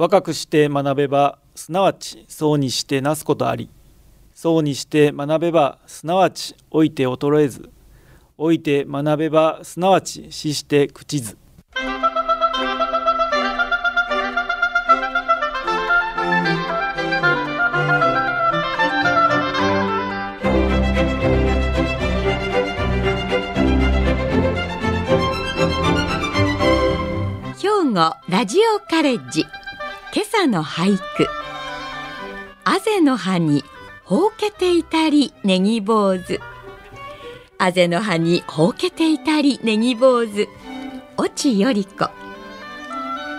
[0.00, 3.68] 若くして学べばすなわちそうにしてなすことあり。
[4.32, 7.70] そうにして学べばすなわち老いて衰えず。
[8.38, 11.36] 老いて学べばすなわち死して朽ちず。
[27.58, 29.44] 兵庫ラジオカレッジ。
[30.12, 31.28] 今朝の俳句。
[32.64, 33.62] あぜの葉に
[34.04, 36.40] ほうけていたりネギ坊主。
[37.58, 40.48] あぜの葉にほうけていたりネギ坊主。
[41.16, 42.10] 越智より子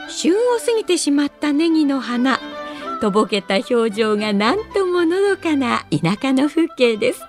[0.09, 2.39] 旬を過ぎてしまったネギの花。
[3.01, 7.21] とぼけた表情がなんとものどかな田舎の風景です。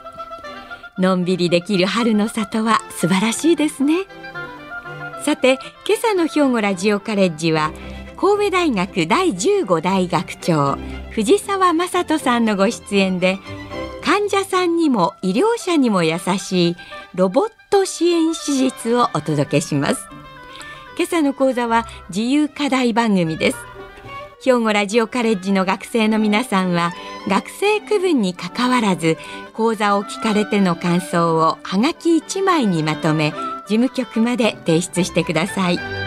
[0.99, 4.05] のんびりできる春の里は素晴らしいですね。
[5.25, 7.73] さて今朝の兵庫ラジオカレッジは
[8.23, 10.79] 神戸大学第15代学長
[11.11, 13.41] 藤沢雅人さんのご出演で
[14.01, 16.77] 患者さんにも医療者にも優しい
[17.17, 20.07] ロボット支援手術をお届けします。
[20.97, 23.57] 今朝の講座は自由課題番組です。
[24.45, 26.93] 兵庫ラジオカレッジの学生の皆さんは
[27.29, 29.19] 学生区分にかかわらず
[29.53, 33.33] 講座を聞かれての感想をはがき1枚にまとめ
[33.67, 36.02] 事務局まで提出してください。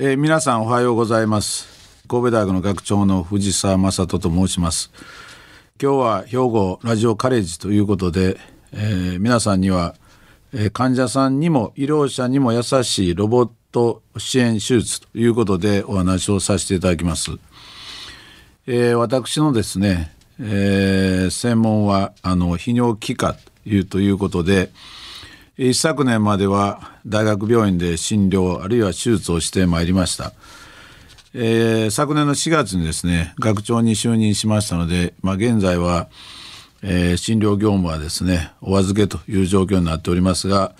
[0.00, 2.04] えー、皆さんおはようございます。
[2.06, 4.92] 神戸大学の学長の藤沢正人と申します。
[5.82, 8.36] 今日は兵庫ラジオカレッジということで、
[8.72, 9.96] えー、皆さんには、
[10.54, 17.32] えー、患者さんにも医療者にも優しいロボット支援手術ということでお話をさせていただきます、
[18.68, 24.70] えー、私のですね、えー、専門はあの泌尿器科というということで、
[25.60, 30.32] 一昨年までは大学病院で診療あるいは手術をしてまいりました、
[31.34, 36.06] えー、昨年の4月にですね学長に就任しましたので、まあ、現在は、
[36.84, 40.76] えー、診療業務はですねお預けという状況になっておりますが、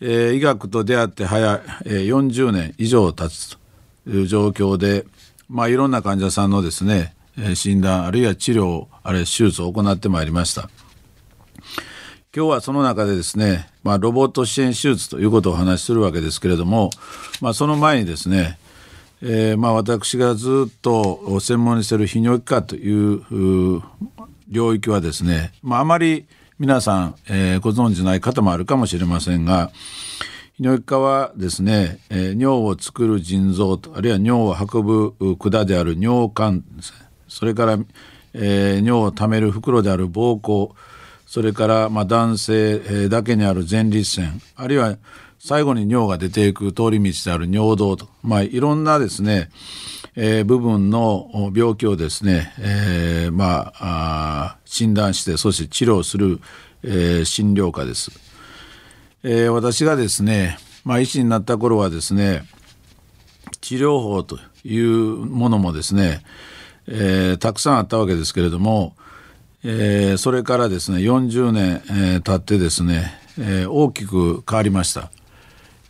[0.00, 3.58] えー、医学と出会って早い、えー、40年以上経つ
[4.04, 5.06] という状況で、
[5.48, 7.16] まあ、いろんな患者さんのですね
[7.56, 10.70] 診断あるいは治療あるいは手術を行ってまいりました。
[12.34, 16.88] 今日はその中でですね、まあ、ロボット支援手術ということをお話しするわけですけれども、
[17.42, 18.58] まあ、その前にですね、
[19.20, 23.82] えー、まあ私がずっと専門にしている泌尿器科という
[24.48, 26.24] 領域はですね、まあ、あまり
[26.58, 29.70] 皆さん、えー、ご存知ない方もあるかもしれませんが
[30.58, 34.86] 泌尿器科はですね、えー、尿を作る腎臓とあるいは尿を運
[35.18, 36.82] ぶ管である尿管ね。
[37.28, 37.78] それから、
[38.32, 40.72] えー、尿をためる袋である膀胱
[41.32, 44.98] それからまあ男性だけにある前立腺あるいは
[45.38, 49.48] 最後に尿が出ていく通り道である尿道と、まあ、いろんなですね、
[50.14, 56.38] えー、部分の病気をですね、えー、まあ診断してそして治療する、
[56.82, 58.10] えー、診療科です。
[59.22, 62.42] えー、私がですね、まあ、医師になった頃はですね
[63.62, 66.20] 治療法というものもですね、
[66.88, 68.94] えー、たくさんあったわけですけれども
[69.64, 75.10] えー、それからですね40年、えー、経ってですね、えー、大きく変わりました、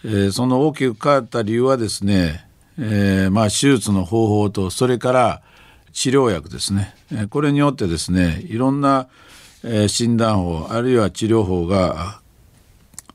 [0.05, 2.47] えー、その大きく変わった理由はですね、
[2.78, 5.43] えーまあ、手術の方法とそれから
[5.93, 9.09] 治療薬ですね、えー、これによってですねいろんな、
[9.65, 12.21] えー、診断法あるいは治療法が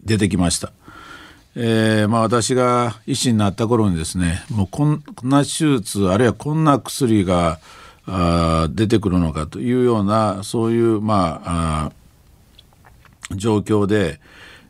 [0.03, 0.71] 出てきました。
[1.59, 7.59] えーまあ、私が医師になった頃にですねもうこんな手術あるいはこんな薬が
[8.07, 11.91] あ出てくるのかというようなそういうまあ
[13.35, 14.19] 状況で、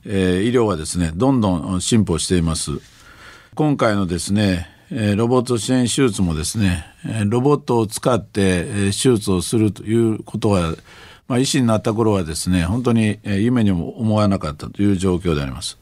[0.06, 2.71] えー、医療はですねどんどん進歩しています。
[3.56, 4.69] 今回のですね
[5.15, 6.85] ロボット支援手術もですね
[7.27, 10.75] ロボットを使って手術をするということは、
[11.27, 15.77] まあ、医師になった頃はですね本当に夢にも思わなかったという状況であります。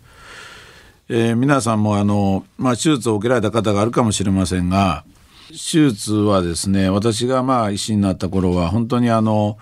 [1.07, 5.05] えー、皆さんもあの、まあ、手術を受けられた方があるかもしれませんが
[5.49, 9.57] 手術はですね私がまあ医師になった頃は本当にあの、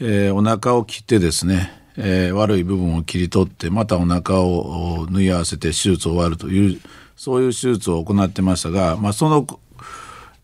[0.00, 6.80] えー、お腹を切ってですね、えー、悪い部分を切り取ってまたお腹を縫い合わせて手術を終わるという
[7.16, 9.46] そういう手術を行ってましたが、まあ、その、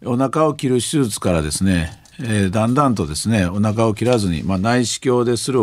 [0.04, 1.90] お腹を切る手術からですね、
[2.20, 5.60] えー、だんだんとですねお腹を切らずに、まあ、内視鏡でする、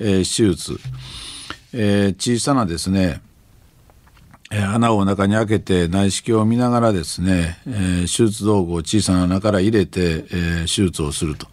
[0.00, 0.76] え、手術、
[1.72, 3.22] え、小さなですね
[4.50, 11.46] 穴をお腹に開けて内視鏡を見ながらですね、えー、手術道具を小さな穴から入れて、えー、手術をすると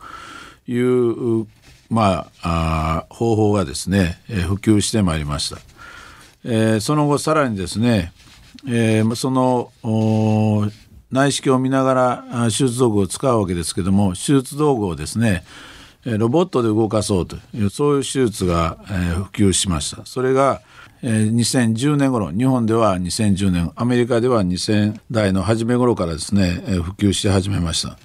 [0.67, 1.45] いう、
[1.89, 5.57] まあ、あ方法がですね、えー、普及してまいりました。
[6.43, 8.13] えー、その後さらにですね、
[8.67, 9.71] えー、その
[11.11, 15.43] 内視鏡を見ながら手術道具を使うわけですけども手術道具をですね
[16.05, 20.61] ロボットで動かそうというそういう手術が、えー、普及しましたそれが
[21.03, 27.97] え、2010年頃日本では2010年アメリカでは2000代の初め頃からですね、え、普及し始めました、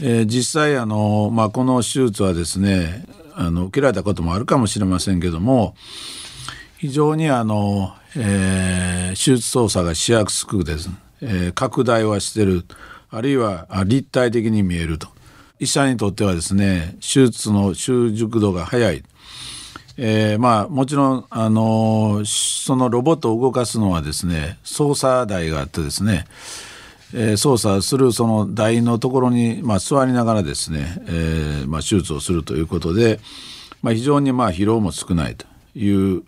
[0.00, 5.76] え、実際あの、まあ、この手術はですねあの受けられたこともあるかもしれませんけども
[6.78, 12.64] 非常にあの、えー、手術操作がしやすくですね、えー、拡大はしてる
[13.10, 15.08] あるいは立体的に見えると。
[15.60, 19.02] 医者にとってはですね手術の習熟度が早い。
[20.00, 26.24] えー、まあもちろん、あの、そのロボットを動かすのはですね操作台があってですね、
[27.12, 33.18] えー、操作するその台のところに、まあ、座りながらですね、えーまあ、手術をするということで、
[33.82, 36.22] まあ、非常にまあ疲労も少ないという、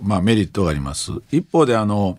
[0.00, 1.12] まあ、メリットがあります。
[1.30, 2.18] 一方であの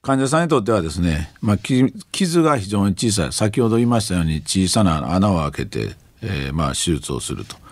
[0.00, 7.63] 患者さんにとってはですね、まあ、傷が非常に小さい先ほど言いましたように小さな穴を開けて、えーまあ、手術をすると。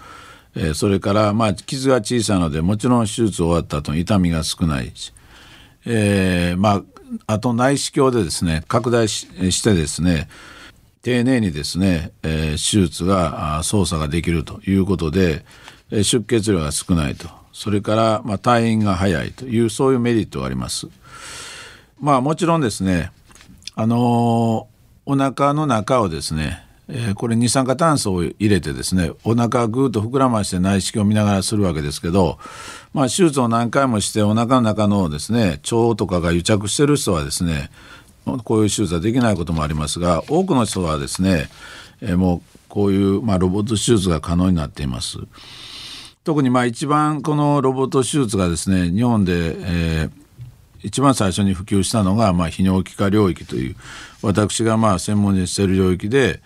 [0.55, 5.13] えー、それからまあ傷が小さいのでもちろん手術終わった後痛みが少ないし、
[5.87, 6.83] えー、まあ
[7.27, 10.29] あと内視鏡でですね拡大してですね
[11.03, 15.45] 丁寧にですね、えー、手術が操作ができるということで、
[15.91, 20.87] 出血量が少ないとそれから、まあ、退院が早いというそういうメリットがあります。
[22.01, 23.13] まあもちろんですね
[23.75, 23.99] あのー、
[25.07, 26.65] お腹の中をですね
[26.95, 32.39] えー、これ二酸化炭素を入れてですねお腹ぐーっと膨らまして内視鏡を見ながらするわけですけど、
[32.93, 37.71] まあ、手術を何回もしてお腹の中のですね腸とかが癒着してる人はですね
[38.45, 41.49] こういう手術はできないこともありますが多くの人はですね、
[42.03, 45.19] えー、もうこういう、まあ、ロボット手術が可能になっています。
[46.25, 50.11] 特にまあ一番このロボット手術がですね日本で、えー、
[50.83, 53.77] 一番最初に普及したのが、まあ、泌尿器科領域という
[54.23, 56.41] 私がまあ専門にしている領域で、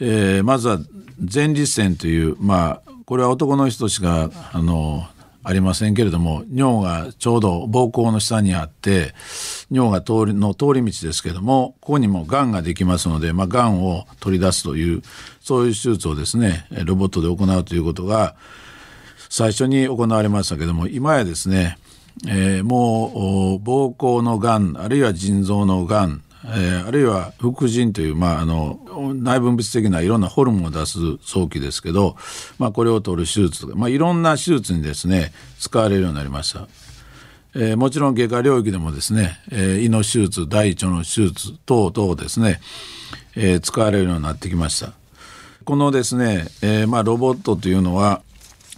[0.00, 0.78] えー、まずは
[1.18, 5.06] 前立腺というまあこれは男の人しかあの
[5.46, 9.14] ありませんけれども尿がちょうど膀胱の下にあって
[9.70, 15.02] 尿が通りの通り道ですけどもここにもがんができますので、まあ、がんを取り出すという
[15.40, 18.36] そういう手術をですねロボットで行うということが
[19.28, 21.76] 最初に行われましたけども今やですね、
[22.26, 28.78] えー、もう膀胱のがんあるいは腎臓のがんえー、あるいは副腎という、まあ、あの
[29.14, 32.16] 内分泌的ないろんなホルモンを出す早期ですけど、
[32.58, 36.68] まあ、これを取る手術とか、まあ、いろんな手術にですね使われるようになりました。
[37.56, 42.60] えー、もちろん外科領域でもですね、えー、胃の手術大腸の手術等々ですね、
[43.36, 44.92] えー、使われるようになってきました。
[45.64, 48.22] このですね、えまあ、ロボットというのは、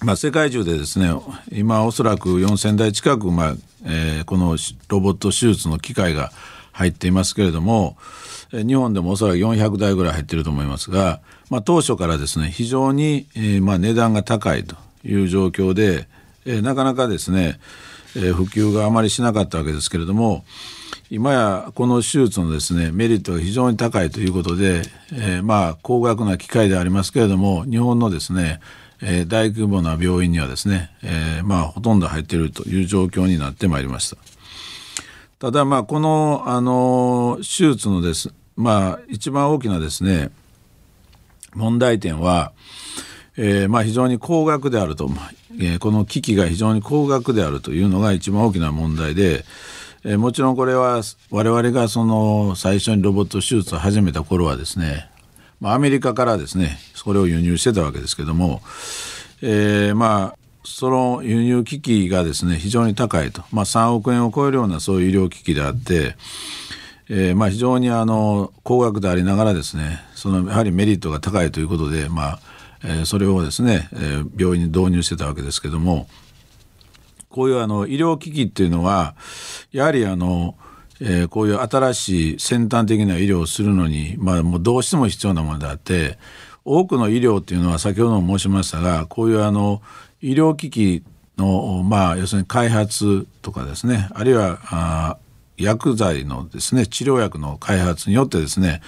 [0.02, 1.10] まあ、世界中でですね
[1.50, 3.54] 今おそらく4,000台近く、まあ
[3.86, 4.56] え、この
[4.88, 6.30] ロボット手術の機械が
[6.76, 7.96] 入っていますけれども
[8.52, 11.20] 日本でもおそらく400台ぐらい入っていると思いますが、
[11.50, 16.06] まあ、当初からですね非常に、えー、まあ値段が高いという状況で、
[16.44, 17.58] えー、なかなかですね、
[18.14, 20.44] えー、普及があまりしなかったわけですけれども
[21.10, 28.60] 今やこの手術のですねメリットが非常に高いということで、え、まあ高額な機械でありますけれども日本のですね
[29.02, 34.16] え、大規模な病院にはですね、えー、まあほとんど入っているという状況になってまいりました。
[35.38, 40.30] ただまあこのあの手術のですまあ一番大きなですね
[41.54, 42.52] 問題点は、
[43.36, 45.10] えー、まあ非常に高額であると、
[45.58, 49.44] えー、この機器が非常に高額であるというのが一番大きな問題で、
[50.04, 55.10] えー、もちろんこれは我々がその最初にロボット手術を始めた頃はですね、
[55.60, 58.62] まあ、アメリカからですねそれを輸入してたわけですけども、
[59.42, 66.16] えー、まあその輸入機器がですね非常に高いと、まあ、3億円を超えるようなそういう医療機器であって、
[67.08, 72.40] えー、まあ非常にあの高額でありながらですねそのやはりメリットが高いということで、まあ
[72.84, 76.08] え、それをですね、えー、病院に導入してたわけですけども
[77.30, 79.14] こういうあの医療機器っていうのは
[79.72, 80.56] やはりあの
[80.98, 86.18] えー、こういう新しい先端的な医療をするのに、まあ、もうどうしても必要なものであって
[86.64, 89.82] 多くの医療っていうのは先ほども申しましたがこういうあの
[90.20, 91.04] 医療機器
[91.36, 95.18] の、まあ、要するに開発とかですねあるいはあ
[95.56, 98.82] 薬剤のですね治療薬の開発によってですね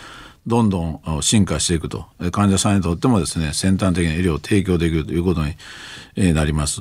[0.47, 5.43] どんどん進化していくと患者さんにとってもですね先端的な医療を提供できるということ
[6.17, 6.81] になります。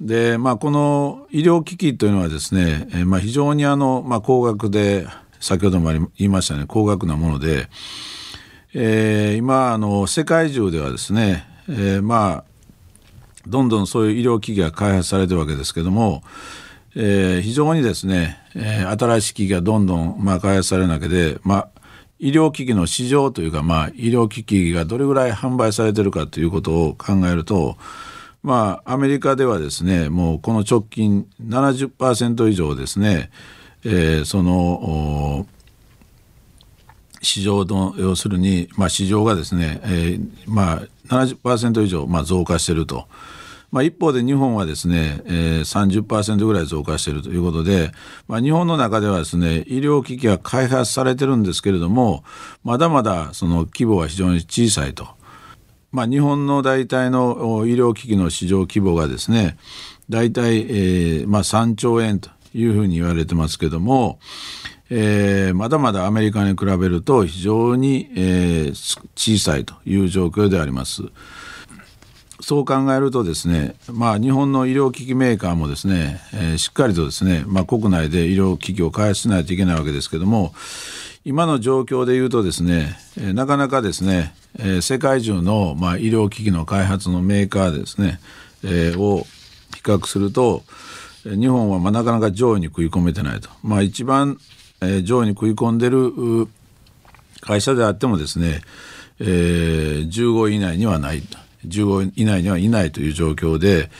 [0.00, 5.06] でまあこの医療機器というのはですね、まあ、非常にあの、まあ、高額で
[5.40, 7.68] 先ほども言いましたね高額なもので、
[8.74, 12.47] えー、今あの世界中ではですね、えー、まあ
[13.46, 16.22] どんどんそういう医療機器が開発されてるわけですけども、
[16.96, 21.68] えー、非常にですね、えー、新しい機器がどんどん、まあ、開発されるわけで、まあ、
[22.18, 27.76] 医療機器の市場というか、まあ、医療機器がどれぐらい販売されてるかということを考えると、
[28.42, 33.30] まあ、アメリカではですねもうこの直近70%以上ですね、
[33.84, 35.46] えー、その
[37.20, 43.06] 市場の要するに、まあ、市場がですね、えーまあ、70%以上、まあ、増加していると。
[43.70, 47.92] まあ、一方で日本はですね、えー、30%ぐらい増加しているということで、
[48.26, 52.24] まあ、日本の中ではですね医療機器が開発されてるんですけれども
[52.64, 55.06] まだまだその規模は非常に小さいと。
[55.90, 59.56] まあ、日本の大体の医療機器の市場規模がですね
[60.10, 64.18] 大体、えーまあ、3兆円というふうに言われてますけども、
[64.90, 71.02] えー、まだまだアメリカに比べると非常に、えー、小さいという状況であります。
[72.40, 80.54] そう考えるとですね、まあ、日本の医療機器メーカーもですね、えー、しっかりとですね、まあ、国内で医療機器を開発しないといけないわけですけども
[81.24, 88.20] 今の状況でいうとですね、えー、なかなかですね、えー、世界中の、まあ、医療機器の開発のメーカーですね、
[88.62, 89.26] えー、を
[89.74, 90.62] 比較すると
[91.24, 93.50] 日本はまあなかなか上位に食い込めてないと。
[93.62, 94.38] まあ、一番、
[94.80, 96.48] えー、上位に食い込んでる
[97.40, 98.60] 会社であってもですね、
[99.20, 101.22] えー、15位以内にはない
[101.66, 103.90] 15位以内にはいないという状況で、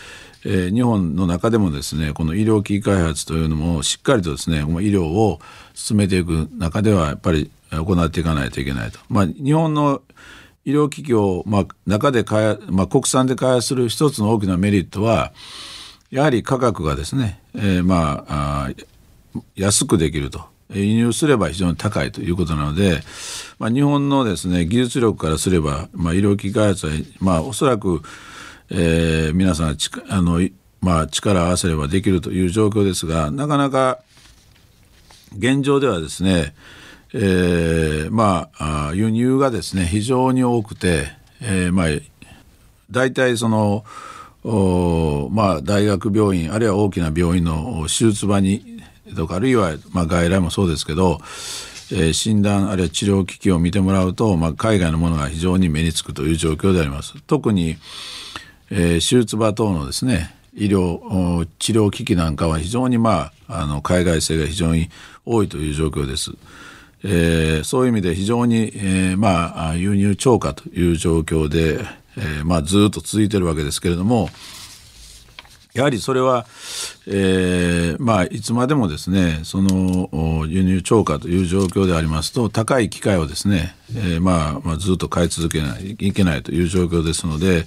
[0.44, 5.40] えー、日本の中でもですねこの医療機器開発というのもしっかりとですね医療を
[5.75, 8.99] 進めていく中ではやっぱり行っていかないといけないと。
[9.08, 10.02] まあ、日本の
[10.64, 15.32] 医療機器を、まあ、中で開、まあ、国産で開発する一つの大きなメリットは
[16.11, 18.70] やはり価格がですね、えー、まあ
[19.56, 23.01] 安くできると輸入すれば非常に高いということなので、
[23.59, 28.03] まあ、日本のですね技術力からすれば、まあ、医療機器開発は、まあ、おそらく、
[28.71, 29.77] えー、皆さん
[30.11, 30.47] あの、
[30.81, 34.01] まあ、力を合わせればできるという状況ですがなかなか
[35.37, 36.55] 現状ではですね、
[37.13, 41.09] えー、まあ輸入がですね非常に多くて、
[41.43, 41.87] えー、まあ
[42.91, 43.85] 大体その
[44.45, 48.77] おまあ大学病院あるいは大きな病院の手術場に
[49.15, 51.19] とかあるいはまあ外来もそうですけど、
[51.91, 57.15] えー、診断あるいは治療機器を見てもらうと、まあ、海外のものが非常に目につくという状況であります。
[57.27, 57.77] 特に、
[58.71, 64.91] えー、手術場等のですね医療治療機器なんかは非常にまああの海外製が非常に
[65.25, 66.33] 多いという状況です。
[67.05, 71.85] えー、そういう意味で非常に、えー、まあ輸入超過という状況で、
[72.17, 74.29] えー、まあずっと続いてるわけですけれども
[75.75, 76.47] やはりそれは、
[77.07, 87.67] えー、まあいつまでもですねその輸入超過という状況でありますと高い機械をですね、えー、まあ、まあずっと買い続けないいけないという状況ですので。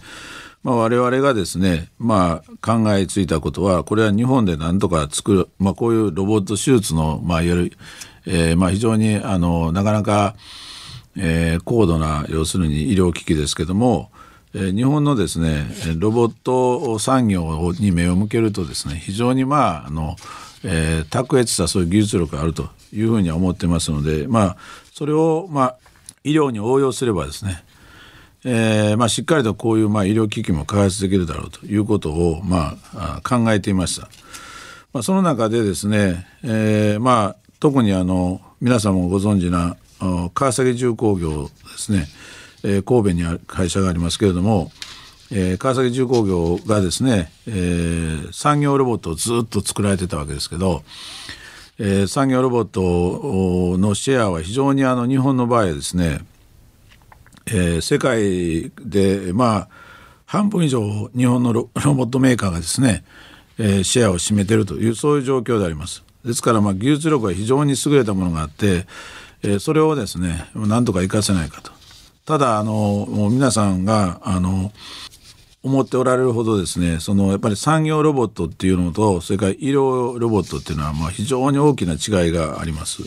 [0.64, 7.78] まあ、我々がですね、まあ、考えついたことはこれは日本で何とか作る、まあ、こういうロボット手術の、まあ、いわゆる、
[8.28, 10.36] えーまあ、非常にあのなかなか、
[11.18, 14.12] えー、高度な要するに医療機器ですけども、
[14.54, 15.66] 日本のですね
[15.98, 20.16] ロボット産業に目を向けるとですね非常にまああの、
[20.64, 24.58] えー、卓越したそういう技術力があるというふうには思ってますので、まあ、
[24.94, 25.78] それを、まあ、
[26.24, 27.64] 医療に応用すればですね
[28.44, 34.10] えーまあ、しっかりとこういう、まあ、医療機器も開発できるだろうということを、まあ、考えていました。
[34.94, 39.78] まあ、その中でですね、えーまあ、特にあの皆さんもご存知な
[40.34, 42.08] 川崎重工業ですね、
[42.64, 44.72] えー、神戸にある会社がありますけれども、
[45.32, 50.84] えー、川崎重工業がですね、えー、産業ロボットをずっと作られてたわけですけど、
[51.80, 56.20] えー、産業ロボットのシェアは非常にあの日本の場合ですね
[57.48, 59.70] えー、世界でまあ
[60.26, 63.04] 半分以上日本の ロボットメーカーがですね、
[63.58, 66.04] えー、シェアを占めてるというそういう状況であります。
[66.24, 68.86] ですからまあ技術力は非常に優れたものがあって、
[69.44, 71.71] えー、それをですねなんとか活かせないかと。
[72.26, 72.74] ただあの
[73.10, 74.72] もう皆さんがあの
[75.64, 83.04] 思っておられるほどですねそのやっぱり産業ロボットっていうのとそれから医療ロボットっていうのはまあ非常に大きな違いがあります。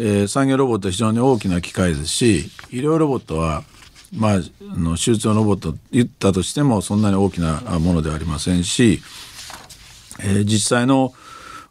[0.00, 3.64] えー、産業ロボットは非常に大きな機械ですし医療ロボットは
[4.16, 9.02] まあ、あの手術用ロボット言ったとしてもそんなに大きなものではありませんし、
[10.20, 11.12] えー、実際の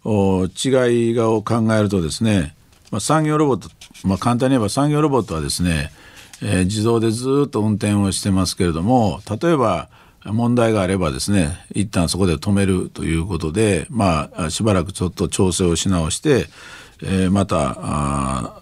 [0.06, 2.56] 違いがを考えるとですね、
[2.92, 3.70] まあ、産業ロボット、
[4.08, 5.92] まあ、簡単に言えば産業ロボットはですね、
[6.42, 9.90] えー、自動でずっと運転をしてますけれども例えば
[10.26, 16.48] 問題があればですね一旦そこで止めるということで、まあ、しばらくちょっと調整をし直して、
[17.04, 18.62] えー、また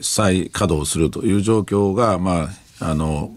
[0.00, 2.48] 再稼働するという状況が、ま
[2.80, 3.34] あ、あの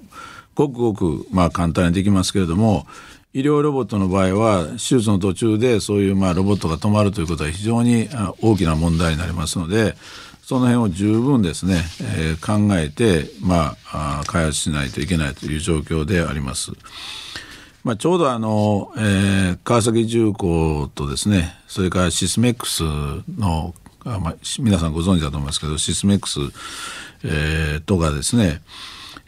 [0.55, 2.87] ごくごく、まあ、簡単にできますけれども
[3.33, 8.07] 医療ロボットの場合は手術の途中でそういうまあロボットが止まるということは非常に
[8.41, 9.95] 大きな問題になりますので
[10.45, 11.81] その辺を十分ですね、
[12.17, 16.71] えー、考えて、まあ、開発しないといけないという状況であります。
[17.83, 22.83] まあ、ちょうどあの、えー、川崎重工とですねそれからシスメックス
[23.39, 23.73] の
[24.03, 26.39] あ、まあ、皆さんご存知だと思いますけどシスメックス、
[27.23, 28.61] えー、とかですね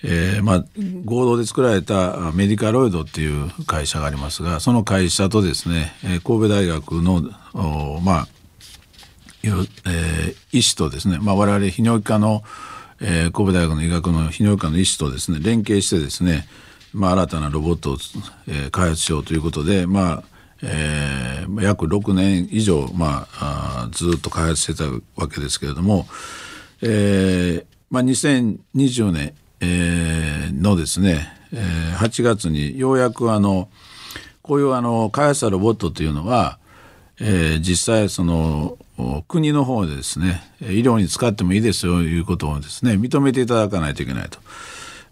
[0.04, 0.66] えーまあ、
[1.06, 7.24] 合同で作られたメディカロイドっていう会社がありますがその会社とですね、え神戸大学の
[8.04, 8.28] まあ
[9.44, 12.44] えー、医師とですね、まあ、我々泌尿器科の、
[13.02, 16.48] えー、神戸大学の医学の泌尿器科の医師とですね連携してですね、
[16.94, 17.98] まあ、新たなロボットを、
[18.48, 20.24] えー、開発しようということで、まあ
[20.64, 26.08] えー、約6年以上、まあ、あずっと開発してたわけですけれども、
[26.82, 33.70] えーまあ、2020年えー、のですね、えー、8月にようやくあの
[34.42, 36.60] こういうあの開発したロボットというのは、
[37.20, 38.78] えー、実際その
[39.28, 44.40] 国の方でですね医療に使ってもいいですよということをですね認めていただかないといけないと、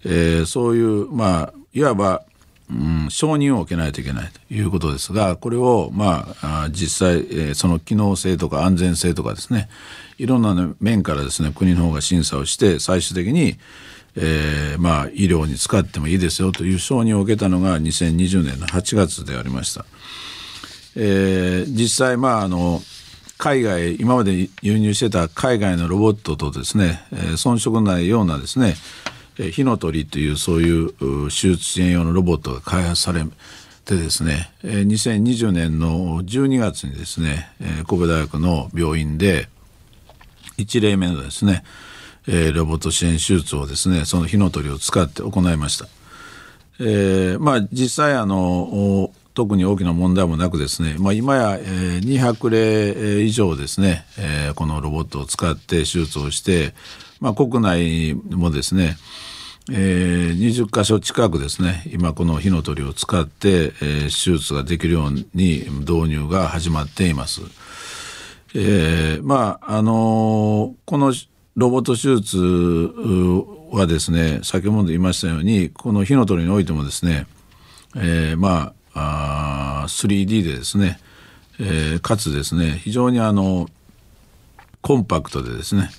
[0.05, 2.23] えー、そういうまあいわば、
[2.71, 9.69] うん、承認を受けないといけないということですがこれをまあ実際、その機能性とか安全性とかですね
[10.17, 13.57] いろんな面からですね国の方が審査をして最終的に
[14.17, 19.85] えー、まあ医療に使ってもいいですよという承認を受けたのが2020年の8月でありました。
[20.95, 22.81] えー、実際まああの
[23.37, 28.75] 海外今まで輸入してた海外のロボットとですね、えー、遜色ないようなですね
[29.51, 30.93] 火の鳥というそういう
[31.29, 33.23] 手術支援用のロボットが開発され
[33.83, 37.49] てですね2020年の12月にですね
[37.85, 39.49] 神戸大学の病院で
[40.57, 41.63] 1例目のですね
[42.27, 45.87] えー、ロボット支援手術をですねその火の鳥を使って行いました。
[46.79, 56.73] えー、まあ実際あの特に大きな問題もなくですね、まあ、今や、えー、200例以上ですね、えー、このロボットを使って手術をして、
[57.19, 58.97] まあ、国内もですね、
[59.69, 67.41] えー、20箇所近くですね今この火の鳥を使って、えー、手術ができるように導入が始まっています。
[68.57, 71.13] えー、まああのー、この
[71.57, 72.37] ロボット手術
[73.75, 77.27] はですね先ほど言いましたようにこの火の鳥においてもですね、
[77.97, 80.99] えー、まああ 3D でですね、
[81.59, 83.67] えー、かつですね非常にあの
[84.81, 85.89] コンパクトでですね、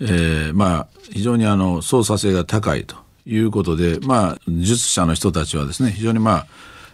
[0.00, 6.46] えー、まあ非常にあの操作性が高いということでまあ術者の人たちはですね非常にまあ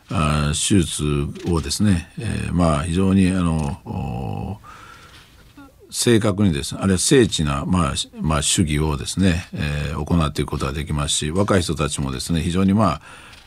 [0.08, 1.04] あ手術
[1.50, 4.60] をですね、えー、まあ非常にあの
[5.90, 13.00] 正確にですねあるいは精緻な、まあまあ、主義をですね、えー、行っていくことができますし若い人たちもですね非常にまあ、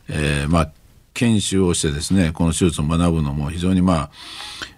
[0.10, 0.72] えー、まあ
[1.14, 4.10] 研修をしてですねこの手術を学ぶのも非常にまあ、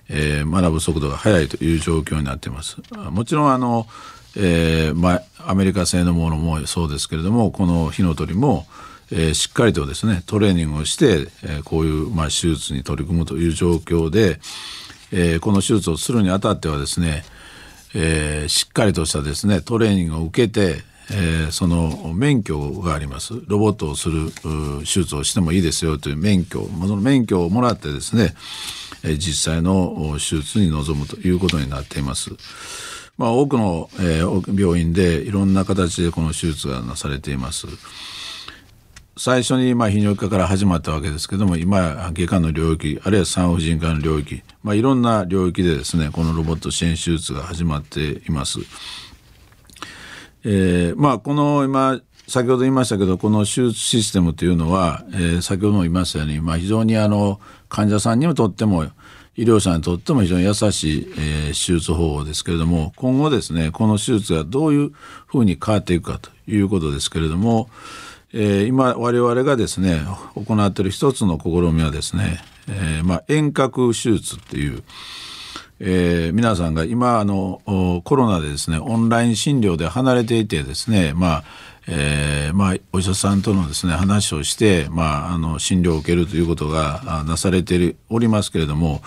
[0.10, 2.78] えー、学ぶ速度が速いという状況になっています。
[3.12, 3.88] もちろんあの、
[4.36, 8.66] えーまあ、アメリカ製のものもそうですけれどもこの火の鳥も、
[9.12, 14.40] えー、しっかりとですねトレーニングをして、え、こういう、まあ、手術に取り組むという状況で、
[15.12, 17.24] え、この手術をするにあたってはですね
[17.94, 24.32] えー、しっかりとしたですねトレーニングを受けて、えー、その免許がありますロボットをする
[24.82, 28.34] 手術をしてもいいですよという免許その免許をもらってですね、
[29.04, 32.32] えー、実際の手術に臨むということになっています。
[33.18, 37.68] まあ、多くの、えー、病院でいろんな形でこの手術がなされています。
[39.18, 48.60] 最初にま泌尿器科から始まったわけですけども今や外科の領域あるいは産婦人科の領域、まあ、いろんな領域でですねこのロボット支援手術が始まっています。
[50.44, 58.86] えー、まあこの今先ほど言いましたけどこの手術システムというのは、えー、先ほども言いましたように、まあ、非常にあの患者さんにとっても
[59.36, 64.92] 医療者にとっても非常に優しい、えー、手術方法ですけれども今後ですねこの手術がどういう
[65.26, 67.70] ふうに変わっていくかということですけれども、
[68.34, 70.02] えー、今我々がですね
[70.36, 74.84] 行っている一つの試みはですね、えーまあ、遠隔手術っていう、
[75.84, 77.60] えー、皆さんが今あの
[78.06, 81.44] コロナでですねオンライン診療で離れていてですねまあ
[81.88, 89.02] えーまあ、お医者さんとのですね話をして、まあ、あの診療を受けるということがなされておりますけれども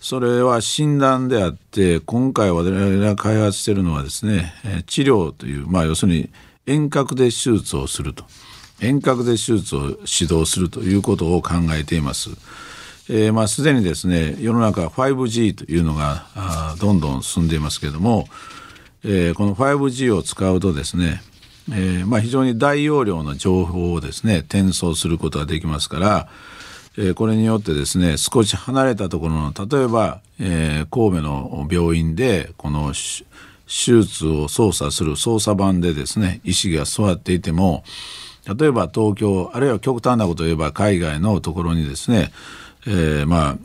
[0.00, 4.54] それは診断であって今回我々が開発しているのはですね
[4.86, 6.30] 治療という、まあ、要するに
[6.66, 8.24] 遠隔で手術をすると
[8.80, 12.30] 遠隔で手術を指導するということを考えています。
[13.08, 18.26] えー、まあすでにですね世の中 5G というのがあどんどん進んでいますけれども、
[19.04, 21.22] えー、この 5G を使うとですね、
[21.70, 26.28] えーまあ、非常に大容量の情報をですね転送することができますから
[26.96, 33.24] えー、これによってですね少し離れたところの例えば、えー、神戸の病院でこの手
[33.66, 37.82] 術を操作する操作盤でですね医師が座っていても
[38.46, 42.30] 例えば東京あるいは極端なことを言えば海外のところにですね、
[42.86, 43.58] えー、まあ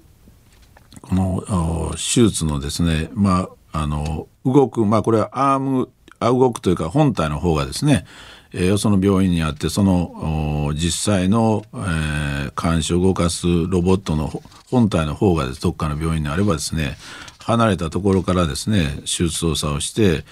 [1.01, 8.05] この手術のですねまああの動くまあこれはアーム動くというか本体の方がですね
[8.51, 16.97] えー、よその病院にあってその実際の、えー、監視を動かすロボットの本体の方がどっかの病院にあればですね
[17.39, 20.23] 離れたところからですね手術操作をして、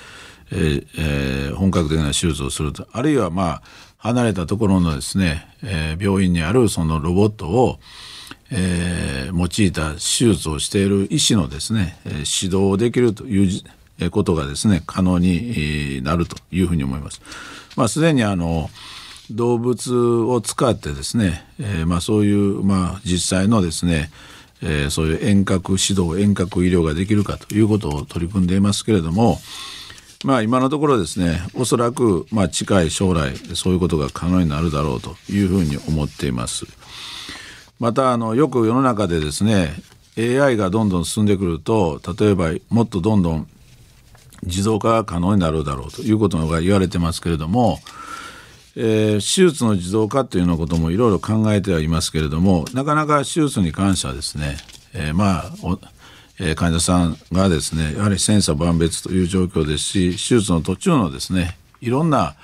[0.52, 2.88] えーえー、本格的な手術をすると。
[2.92, 3.62] あるいはまあ
[3.98, 7.80] 離れたところのですね、えー、病院にあるそのロボットを
[8.52, 17.22] えー、用いた手術をしている医師のですね、えー、指導できるということがですね可能になるというふうに思います。
[17.76, 18.70] まあ、すでにあの
[19.30, 24.10] 動物を使ってですね、えー、まあそういう、まあ、実際のですね、
[24.64, 29.38] えー、そういう遠隔指導遠隔医療ができるかということを取り組んでいますけれども、
[30.24, 36.66] まあ、今のところですねおそらくまあ近い将来そういうことが可能になるだろうというふうに思っています。
[37.80, 39.74] またあのよく世の中でですね
[40.18, 43.48] AI がどんどん進んでくると例えばもっとどんどん
[44.44, 47.80] 自動化が可能になるだろうということが言われてますけれども、
[48.76, 54.58] えー、手術の自動化というようなこともいろいろ考えてはいますけれどもなかなか手術に関してはですね、
[54.94, 55.52] えー、まあ
[56.40, 62.36] え、患者さんがですねやはり千差万別という状況ですし手術の途中のですねいろんな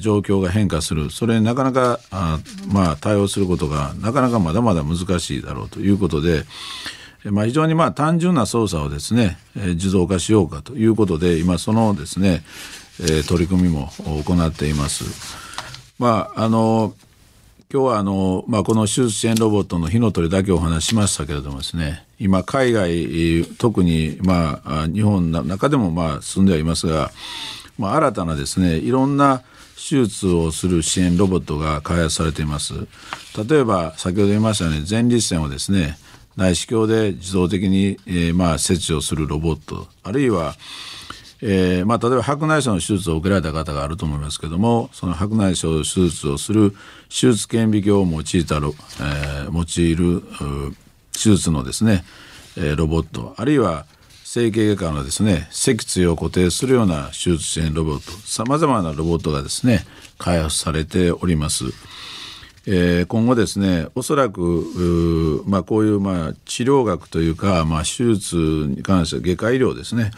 [0.00, 2.38] 状況が変化するそれになかなかあ、
[2.72, 6.44] まあ、対応することがなかなかまだまだ難しいだろうということで、
[7.24, 12.42] まあ、非常にまあ単純な操作をですね、え、自動化しようかということで今そのですね、
[13.00, 13.90] え、取り組みも
[14.24, 15.04] 行っています。
[15.98, 16.94] まああの
[17.70, 27.10] 今日はあの、まあ、この手術支援ロボットの火の鳥だけお話ししましたけれどもですね今海外特に、まあ、日本の中でもまあ進んではいますが、
[27.78, 29.42] まあ、新たなですねいろんな
[29.88, 32.74] 手術をする支援ロボットが開発されています。
[33.48, 35.96] 例えば先ほど言いましたように前立腺をですね
[36.36, 40.54] 内視鏡で自動的に、えー、まあ切除するロボットあるいは、
[41.42, 46.72] えーまあ、例えば白内障の手術を受けられた方があると思いますけどもその白内障手術をする
[47.08, 50.22] 手術顕微鏡を用いたロ、えー、用いる
[51.12, 52.04] 手術のですね、
[52.56, 53.86] え、ロボットあるいは
[54.30, 59.86] 整形外科のですね脊椎を固定するような手術支援ロボットさまざまなロボットがですね
[60.18, 61.64] 開発されております。
[62.66, 70.10] えー、今後ですねおそらくまあ、こういうまあ治療学というか、まあ、手術に関しては外科医療ですね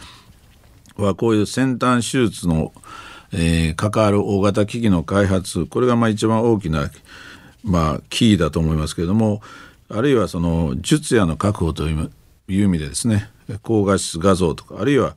[0.97, 2.73] はこういう先端手術の、
[3.31, 6.91] えー、関わる大型機器の開発これがまあ一番大きな、
[7.63, 9.41] まあ、キーだと思いますけれども
[9.87, 12.09] あるいはその術野の確保という
[12.49, 13.30] 意味でですね
[13.63, 15.15] 高画質画像とかあるいは、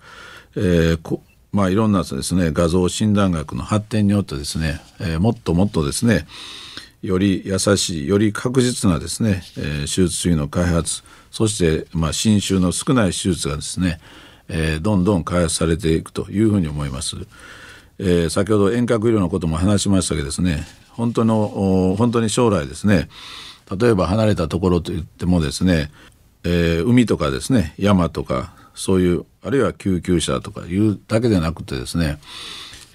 [0.56, 1.20] えー
[1.52, 6.26] まあ、いろんなですね画像診断学の発展によってですね、えー、もっともっとですね
[7.00, 14.00] より優しいより確実なですね、えー、手術水の開発そして、まあ、侵襲の少ない手術がですね、
[14.48, 17.16] えー、どんどん開発されていくというふうに思います。
[17.98, 23.08] えー、先ほど遠隔医療のことも話しましたけどですね本当の本当に将来ですね
[23.78, 25.90] 例えば離れたところといってもですね、
[26.44, 32.18] えー、海とかですね山とかそういうあるいは救急車とかいうだけでなくてですね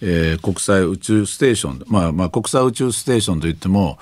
[0.01, 3.97] えー、国際宇宙ステーション、まあ、まあ国際宇宙ステーションといっても、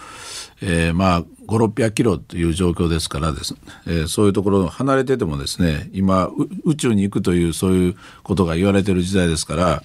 [0.62, 3.56] えー、まあ5600キロという状況ですからです、
[3.88, 6.30] えー、そういうところ離れててもですね今
[6.66, 9.84] 宇宙に行くというそういうことが言われてる時代ですから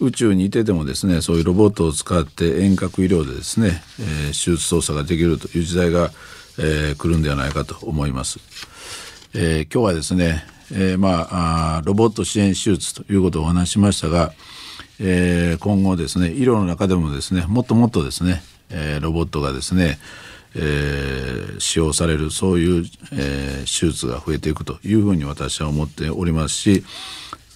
[0.00, 6.10] 宇宙にいててもですねそういうロボットを使って遠隔医療でですね、えー、手術操作ができるという時代が、
[6.58, 8.40] えー、来るんではないかと思います。
[9.34, 11.26] えー、今日はですね、えー、ま
[11.78, 14.34] あロボット支援手術ということをお話しましたが、
[15.00, 19.98] えー、今後ですね医療の中でもですねもっともっとですね、え、ロボットがですね、
[20.54, 26.84] え、使用されるそういう、え、手術が増えていくというふうに私は思っておりますし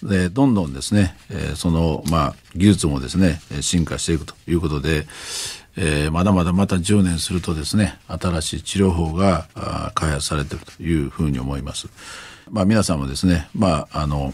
[0.02, 5.06] でどんどんですね、え、その、まあ、技術もですね進化していくということで、
[5.76, 9.46] えー、まだまだまた10年するとですね新しい治療法が
[9.94, 11.88] 開発されているというふうに思います。
[12.50, 14.32] まあ、皆さんもですね、まあ、あの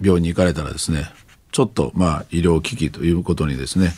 [0.00, 1.10] 病院に行かれたらですね
[1.52, 3.92] ちょっとまあ医療機器ということにですね、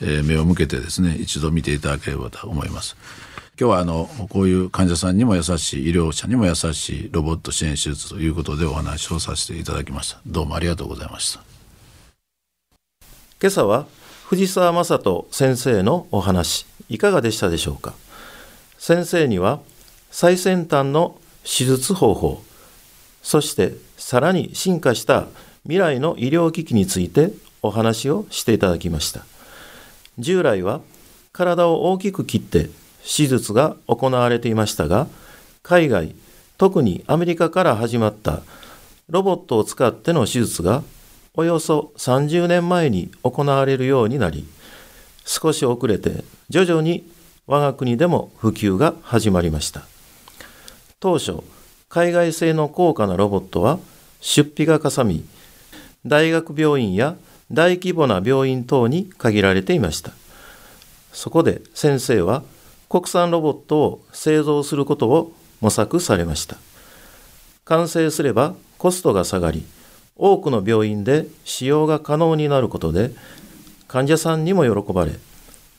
[0.00, 2.96] えー、目を向けてですね一度見ていただければと思います。
[3.58, 11.40] 今日はあのこういう患者さんにも優しい医療者にも優しいロボット支援手術ということでお話をさせていただきましたどうもありがとうございました
[13.40, 13.86] 今朝は
[14.28, 17.94] 藤沢正人先生のお話いかがでしたでしょうか？
[18.76, 19.60] 先生には
[20.10, 22.42] 最先端の手術方法
[23.22, 25.28] そしてさらに進化した
[25.62, 27.30] 未来の医療機器について
[27.62, 29.24] お話をしていただきました。
[30.18, 30.80] 従来は
[31.32, 32.68] 体を大きく切って
[33.04, 35.06] 手術が行われていましたが
[35.62, 36.16] 海外
[36.58, 38.42] 特にアメリカから始まった
[39.08, 40.82] ロボットを使っての手術が
[41.36, 44.46] およそ30年前に行われるようになり
[45.24, 47.04] 少し遅れて徐々に
[47.46, 49.82] 我が国でも普及が始まりました。
[50.98, 51.42] 当初
[51.88, 53.78] 海外製の高価なロボットは
[54.20, 55.24] 出費がかさみ
[56.06, 57.16] 大学病院や
[57.52, 60.12] 大規模な病院等に限られていました。
[61.12, 62.42] そこで先生は
[62.88, 66.56] 国産ロボットを製造することを模索されました。
[67.64, 69.64] 完成すればコストが下がり
[70.16, 73.10] 多くの病院で使用が可能になることで
[73.88, 75.12] 患者さんにも喜ばれ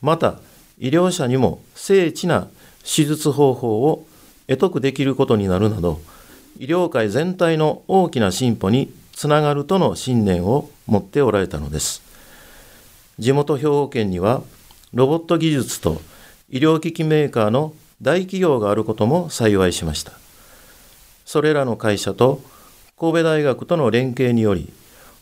[0.02, 0.40] また
[0.80, 2.48] 医療者にも精緻な
[2.84, 4.08] 手術方法を
[4.48, 6.00] 得得できることになるなど
[6.60, 12.04] 医療界全体の大きな進歩につながるとの信念を持っておられたのです。
[13.20, 14.44] 地元兵庫県には
[14.94, 16.02] ロボット技術と
[16.50, 20.14] 医療機器メーカーの大企業があることも幸いしました。
[21.26, 22.42] それらの会社と
[23.00, 24.74] 神戸大学との連携により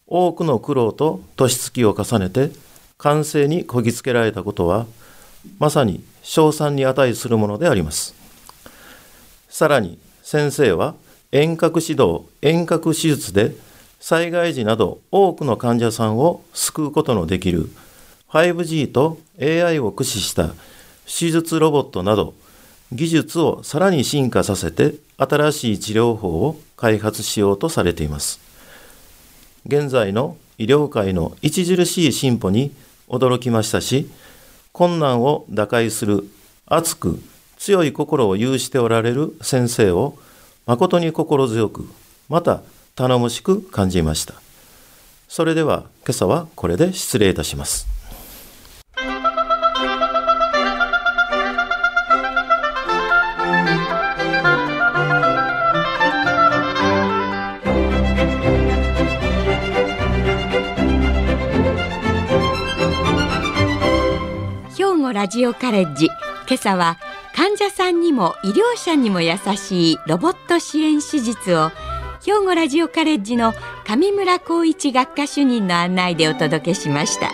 [0.07, 2.51] 多くの苦労と年月を重ねて
[2.97, 4.85] 完成にこぎつけられたことは
[5.59, 8.15] まさに賞賛に値するものであります。
[9.49, 10.95] さらに先生は
[11.33, 13.53] 遠隔指導遠隔手術で
[13.99, 17.69] 災害時など多くの患者さんを救うことのできる
[18.29, 20.53] 5G と AI を駆使した
[21.05, 22.35] 手術ロボットなど
[22.93, 28.39] 技術をさらに進化させて新しい治療法を開発しようとされています。
[29.65, 32.71] 現在の医療界の著しい進歩に
[33.09, 34.09] 驚きましたし
[34.71, 36.23] 困難を打開する
[36.65, 37.19] 熱く
[37.57, 40.17] 強い心を有しておられる先生を
[40.65, 41.87] 誠に心強く
[42.29, 42.61] また
[42.95, 44.35] 頼もしく感じました。
[45.27, 47.94] それでは今朝はこれで失礼いたします。
[65.15, 66.97] ラジオカレッジ今朝は
[67.33, 71.69] 患者さんにも医療者にも優しいロボット支援手術を
[72.21, 73.53] 兵庫ラジオカレッジの
[73.85, 77.31] 上村光一学科主任の案内でお届けしました。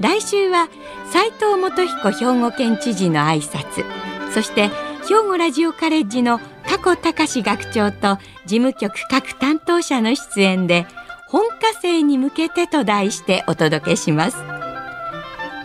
[0.00, 0.68] 来週は
[1.12, 3.84] 斉藤元彦兵庫県知事の挨拶。
[4.32, 4.66] そして
[5.08, 10.88] 兵庫ラジオカレッジの加古隆学長と事務局各担当者の出演で
[11.28, 14.53] 本科生に向けてと題してお届けします。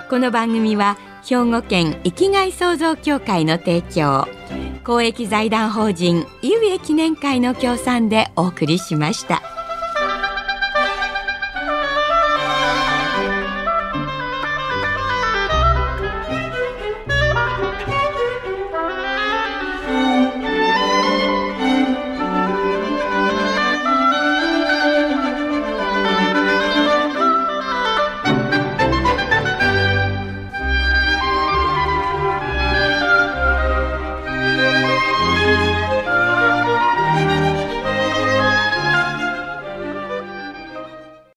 [0.09, 4.27] この番組は兵庫県生きがい創造協会の提供
[4.83, 9.58] 公益財団法人井上記念会の協賛でお送りしました。